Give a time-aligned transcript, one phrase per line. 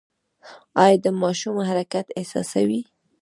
[0.83, 2.81] ایا د ماشوم حرکت احساسوئ؟